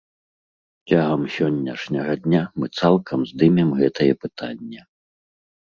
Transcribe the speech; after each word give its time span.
Цягам 0.93 1.21
сённяшняга 1.35 2.13
дня 2.23 2.41
мы 2.63 2.71
цалкам 2.79 3.19
здымем 3.33 3.69
гэтае 3.83 4.11
пытанне. 4.25 4.81